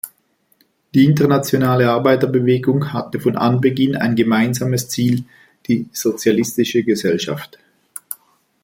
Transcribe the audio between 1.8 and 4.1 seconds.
Arbeiterbewegung hatte von Anbeginn